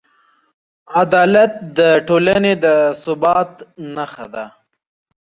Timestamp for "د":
1.77-1.79, 2.63-2.65